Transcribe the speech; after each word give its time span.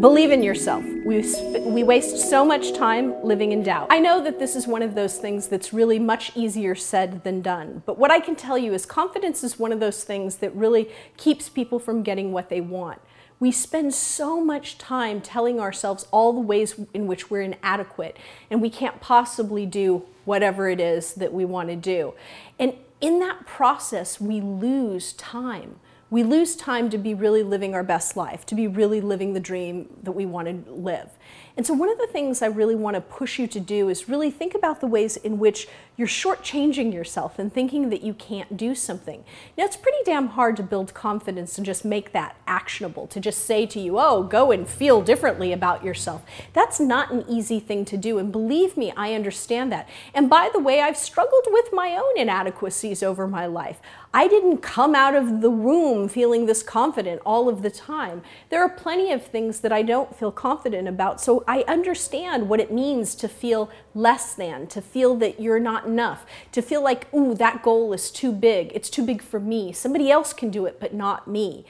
Believe 0.00 0.30
in 0.30 0.44
yourself. 0.44 0.84
We, 1.04 1.24
we 1.58 1.82
waste 1.82 2.30
so 2.30 2.44
much 2.44 2.72
time 2.72 3.20
living 3.24 3.50
in 3.50 3.64
doubt. 3.64 3.88
I 3.90 3.98
know 3.98 4.22
that 4.22 4.38
this 4.38 4.54
is 4.54 4.64
one 4.64 4.80
of 4.80 4.94
those 4.94 5.18
things 5.18 5.48
that's 5.48 5.72
really 5.72 5.98
much 5.98 6.30
easier 6.36 6.76
said 6.76 7.24
than 7.24 7.42
done, 7.42 7.82
but 7.84 7.98
what 7.98 8.12
I 8.12 8.20
can 8.20 8.36
tell 8.36 8.56
you 8.56 8.72
is 8.74 8.86
confidence 8.86 9.42
is 9.42 9.58
one 9.58 9.72
of 9.72 9.80
those 9.80 10.04
things 10.04 10.36
that 10.36 10.54
really 10.54 10.88
keeps 11.16 11.48
people 11.48 11.80
from 11.80 12.04
getting 12.04 12.30
what 12.30 12.48
they 12.48 12.60
want. 12.60 13.00
We 13.40 13.50
spend 13.50 13.92
so 13.92 14.40
much 14.40 14.78
time 14.78 15.20
telling 15.20 15.58
ourselves 15.58 16.06
all 16.12 16.32
the 16.32 16.40
ways 16.40 16.78
in 16.94 17.08
which 17.08 17.28
we're 17.28 17.42
inadequate 17.42 18.16
and 18.52 18.62
we 18.62 18.70
can't 18.70 19.00
possibly 19.00 19.66
do 19.66 20.04
whatever 20.24 20.68
it 20.68 20.78
is 20.78 21.14
that 21.14 21.32
we 21.32 21.44
want 21.44 21.70
to 21.70 21.76
do. 21.76 22.14
And 22.56 22.74
in 23.00 23.18
that 23.18 23.46
process, 23.46 24.20
we 24.20 24.40
lose 24.40 25.12
time 25.14 25.80
we 26.10 26.22
lose 26.22 26.56
time 26.56 26.88
to 26.90 26.98
be 26.98 27.12
really 27.12 27.42
living 27.42 27.74
our 27.74 27.82
best 27.82 28.16
life, 28.16 28.46
to 28.46 28.54
be 28.54 28.66
really 28.66 29.00
living 29.00 29.34
the 29.34 29.40
dream 29.40 29.88
that 30.02 30.12
we 30.12 30.24
want 30.24 30.66
to 30.66 30.72
live. 30.72 31.10
And 31.56 31.66
so, 31.66 31.74
one 31.74 31.90
of 31.90 31.98
the 31.98 32.06
things 32.06 32.40
I 32.40 32.46
really 32.46 32.76
want 32.76 32.94
to 32.94 33.00
push 33.00 33.38
you 33.38 33.46
to 33.48 33.60
do 33.60 33.88
is 33.88 34.08
really 34.08 34.30
think 34.30 34.54
about 34.54 34.80
the 34.80 34.86
ways 34.86 35.16
in 35.16 35.38
which 35.38 35.66
you're 35.96 36.06
shortchanging 36.06 36.94
yourself 36.94 37.38
and 37.38 37.52
thinking 37.52 37.90
that 37.90 38.02
you 38.02 38.14
can't 38.14 38.56
do 38.56 38.76
something. 38.76 39.24
Now, 39.56 39.64
it's 39.64 39.76
pretty 39.76 39.98
damn 40.04 40.28
hard 40.28 40.56
to 40.58 40.62
build 40.62 40.94
confidence 40.94 41.58
and 41.58 41.66
just 41.66 41.84
make 41.84 42.12
that 42.12 42.36
actionable, 42.46 43.08
to 43.08 43.18
just 43.18 43.44
say 43.44 43.66
to 43.66 43.80
you, 43.80 43.98
oh, 43.98 44.22
go 44.22 44.52
and 44.52 44.68
feel 44.68 45.02
differently 45.02 45.52
about 45.52 45.84
yourself. 45.84 46.22
That's 46.52 46.78
not 46.78 47.10
an 47.10 47.24
easy 47.28 47.58
thing 47.58 47.84
to 47.86 47.96
do. 47.96 48.18
And 48.18 48.30
believe 48.30 48.76
me, 48.76 48.92
I 48.96 49.14
understand 49.14 49.72
that. 49.72 49.88
And 50.14 50.30
by 50.30 50.50
the 50.52 50.60
way, 50.60 50.80
I've 50.80 50.96
struggled 50.96 51.48
with 51.48 51.70
my 51.72 51.96
own 51.96 52.16
inadequacies 52.16 53.02
over 53.02 53.26
my 53.26 53.46
life. 53.46 53.80
I 54.14 54.28
didn't 54.28 54.58
come 54.58 54.94
out 54.94 55.16
of 55.16 55.40
the 55.40 55.50
womb 55.50 55.97
feeling 56.06 56.44
this 56.44 56.62
confident 56.62 57.22
all 57.24 57.48
of 57.48 57.62
the 57.62 57.70
time. 57.70 58.20
There 58.50 58.60
are 58.60 58.68
plenty 58.68 59.10
of 59.10 59.24
things 59.24 59.60
that 59.60 59.72
I 59.72 59.80
don't 59.80 60.14
feel 60.14 60.30
confident 60.30 60.86
about. 60.86 61.18
So 61.20 61.44
I 61.48 61.64
understand 61.66 62.50
what 62.50 62.60
it 62.60 62.70
means 62.70 63.14
to 63.14 63.28
feel 63.28 63.70
less 63.94 64.34
than, 64.34 64.66
to 64.66 64.82
feel 64.82 65.14
that 65.16 65.40
you're 65.40 65.58
not 65.58 65.86
enough, 65.86 66.26
to 66.52 66.60
feel 66.60 66.84
like, 66.84 67.12
ooh, 67.14 67.34
that 67.34 67.62
goal 67.62 67.94
is 67.94 68.10
too 68.10 68.32
big. 68.32 68.70
It's 68.74 68.90
too 68.90 69.02
big 69.02 69.22
for 69.22 69.40
me. 69.40 69.72
Somebody 69.72 70.10
else 70.10 70.34
can 70.34 70.50
do 70.50 70.66
it, 70.66 70.78
but 70.78 70.92
not 70.92 71.26
me. 71.26 71.64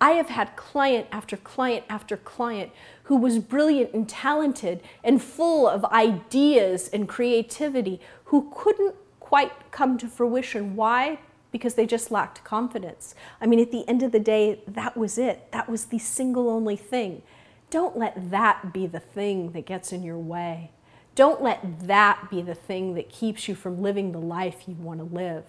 I 0.00 0.12
have 0.12 0.28
had 0.28 0.54
client 0.54 1.06
after 1.10 1.36
client 1.36 1.84
after 1.88 2.16
client 2.16 2.72
who 3.04 3.16
was 3.16 3.38
brilliant 3.38 3.94
and 3.94 4.08
talented 4.08 4.82
and 5.02 5.22
full 5.22 5.68
of 5.68 5.84
ideas 5.86 6.88
and 6.88 7.08
creativity 7.08 8.00
who 8.26 8.50
couldn't 8.54 8.96
quite 9.20 9.52
come 9.70 9.96
to 9.98 10.06
fruition. 10.06 10.76
Why? 10.76 11.18
Because 11.54 11.74
they 11.74 11.86
just 11.86 12.10
lacked 12.10 12.42
confidence. 12.42 13.14
I 13.40 13.46
mean, 13.46 13.60
at 13.60 13.70
the 13.70 13.88
end 13.88 14.02
of 14.02 14.10
the 14.10 14.18
day, 14.18 14.60
that 14.66 14.96
was 14.96 15.18
it. 15.18 15.52
That 15.52 15.68
was 15.68 15.84
the 15.84 16.00
single 16.00 16.50
only 16.50 16.74
thing. 16.74 17.22
Don't 17.70 17.96
let 17.96 18.32
that 18.32 18.72
be 18.72 18.88
the 18.88 18.98
thing 18.98 19.52
that 19.52 19.64
gets 19.64 19.92
in 19.92 20.02
your 20.02 20.18
way. 20.18 20.72
Don't 21.14 21.40
let 21.40 21.86
that 21.86 22.28
be 22.28 22.42
the 22.42 22.56
thing 22.56 22.94
that 22.94 23.08
keeps 23.08 23.46
you 23.46 23.54
from 23.54 23.80
living 23.80 24.10
the 24.10 24.18
life 24.18 24.64
you 24.66 24.74
want 24.74 24.98
to 24.98 25.04
live. 25.04 25.44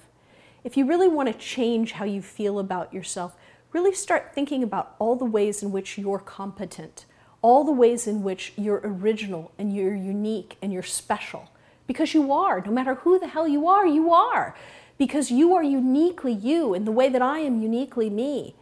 If 0.64 0.78
you 0.78 0.86
really 0.86 1.08
want 1.08 1.28
to 1.28 1.34
change 1.34 1.94
how 1.94 2.06
you 2.06 2.22
feel 2.22 2.60
about 2.60 2.94
yourself, 2.94 3.36
really 3.72 3.96
start 3.96 4.32
thinking 4.36 4.62
about 4.62 4.96
all 5.00 5.16
the 5.16 5.26
ways 5.26 5.64
in 5.64 5.72
which 5.72 5.98
you're 5.98 6.20
competent, 6.20 7.06
all 7.42 7.64
the 7.64 7.72
ways 7.72 8.06
in 8.06 8.22
which 8.22 8.54
you're 8.56 8.82
original 8.84 9.52
and 9.58 9.76
you're 9.76 9.96
unique 9.96 10.58
and 10.62 10.72
you're 10.72 10.84
special. 10.84 11.50
Because 11.88 12.14
you 12.14 12.32
are, 12.32 12.62
no 12.62 12.72
matter 12.72 12.94
who 12.94 13.18
the 13.18 13.28
hell 13.28 13.48
you 13.48 13.68
are, 13.68 13.88
you 13.88 14.14
are. 14.14 14.56
Because 14.98 15.32
you 15.32 15.56
are 15.56 15.64
uniquely 15.64 16.34
you 16.34 16.74
in 16.74 16.86
the 16.86 16.92
way 16.92 17.10
that 17.10 17.22
I 17.22 17.40
am 17.40 17.62
uniquely 17.62 18.10
me. 18.10 18.56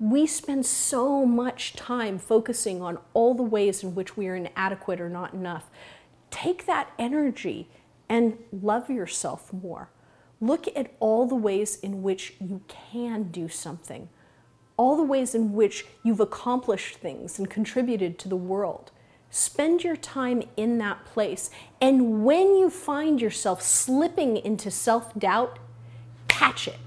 We 0.00 0.26
spend 0.26 0.66
so 0.66 1.24
much 1.24 1.74
time 1.74 2.18
focusing 2.18 2.82
on 2.82 2.98
all 3.12 3.34
the 3.34 3.42
ways 3.42 3.82
in 3.82 3.94
which 3.94 4.16
we 4.16 4.28
are 4.28 4.34
inadequate 4.34 5.00
or 5.00 5.08
not 5.08 5.34
enough 5.34 5.70
take 6.34 6.66
that 6.66 6.90
energy 6.98 7.68
and 8.08 8.36
love 8.50 8.90
yourself 8.90 9.52
more. 9.52 9.88
Look 10.40 10.66
at 10.74 10.92
all 10.98 11.26
the 11.26 11.36
ways 11.36 11.76
in 11.76 12.02
which 12.02 12.34
you 12.40 12.62
can 12.66 13.30
do 13.30 13.48
something, 13.48 14.08
all 14.76 14.96
the 14.96 15.04
ways 15.04 15.34
in 15.36 15.52
which 15.52 15.86
you've 16.02 16.18
accomplished 16.18 16.96
things 16.96 17.38
and 17.38 17.48
contributed 17.48 18.18
to 18.18 18.28
the 18.28 18.36
world. 18.36 18.90
Spend 19.30 19.84
your 19.84 19.96
time 19.96 20.42
in 20.56 20.78
that 20.78 21.04
place. 21.04 21.50
And 21.80 22.24
when 22.24 22.56
you 22.56 22.68
find 22.68 23.20
yourself 23.22 23.62
slipping 23.62 24.36
into 24.36 24.72
self 24.72 25.16
doubt, 25.16 25.60
catch 26.54 26.68
it 26.68 26.78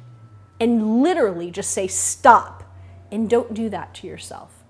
and 0.60 1.02
literally 1.04 1.52
just 1.52 1.72
say, 1.72 1.88
stop, 1.88 2.64
and 3.12 3.30
don't 3.30 3.54
do 3.54 3.70
that 3.70 3.94
to 3.96 4.08
yourself. 4.08 4.64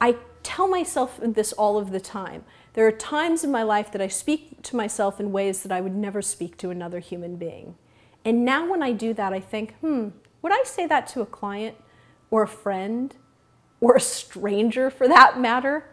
I 0.00 0.16
tell 0.42 0.68
myself 0.68 1.18
this 1.22 1.52
all 1.52 1.78
of 1.78 1.90
the 1.90 2.00
time. 2.00 2.44
There 2.74 2.86
are 2.86 2.92
times 2.92 3.42
in 3.42 3.50
my 3.50 3.62
life 3.62 3.90
that 3.92 4.02
I 4.02 4.08
speak 4.08 4.62
to 4.64 4.76
myself 4.76 5.18
in 5.18 5.32
ways 5.32 5.62
that 5.62 5.72
I 5.72 5.80
would 5.80 5.94
never 5.94 6.20
speak 6.20 6.58
to 6.58 6.70
another 6.70 7.00
human 7.00 7.36
being. 7.36 7.76
And 8.24 8.44
now 8.44 8.68
when 8.70 8.82
I 8.82 8.92
do 8.92 9.14
that, 9.14 9.32
I 9.32 9.40
think, 9.40 9.74
hmm, 9.76 10.08
would 10.42 10.52
I 10.52 10.62
say 10.64 10.86
that 10.86 11.06
to 11.08 11.22
a 11.22 11.26
client 11.26 11.76
or 12.30 12.42
a 12.42 12.48
friend 12.48 13.14
or 13.80 13.96
a 13.96 14.00
stranger 14.00 14.90
for 14.90 15.08
that 15.08 15.40
matter? 15.40 15.88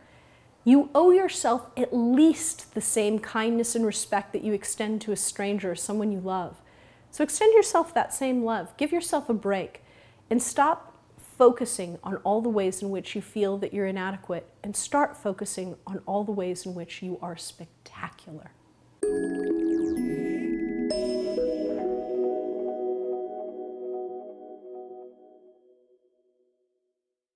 You 0.65 0.89
owe 0.93 1.11
yourself 1.11 1.67
at 1.77 1.95
least 1.95 2.73
the 2.73 2.81
same 2.81 3.19
kindness 3.19 3.75
and 3.75 3.85
respect 3.85 4.33
that 4.33 4.43
you 4.43 4.53
extend 4.53 5.01
to 5.01 5.11
a 5.11 5.17
stranger 5.17 5.71
or 5.71 5.75
someone 5.75 6.11
you 6.11 6.19
love. 6.19 6.61
So 7.13 7.23
extend 7.23 7.53
yourself 7.53 7.93
that 7.93 8.11
same 8.11 8.43
love. 8.43 8.75
Give 8.75 8.91
yourself 8.91 9.29
a 9.29 9.35
break 9.35 9.83
and 10.31 10.41
stop 10.41 10.97
focusing 11.37 11.99
on 12.03 12.15
all 12.23 12.41
the 12.41 12.49
ways 12.49 12.81
in 12.81 12.89
which 12.89 13.15
you 13.15 13.21
feel 13.21 13.59
that 13.59 13.71
you're 13.71 13.85
inadequate 13.85 14.49
and 14.63 14.75
start 14.75 15.15
focusing 15.15 15.75
on 15.85 16.01
all 16.07 16.23
the 16.23 16.31
ways 16.31 16.65
in 16.65 16.73
which 16.73 17.03
you 17.03 17.19
are 17.21 17.37
spectacular. 17.37 18.49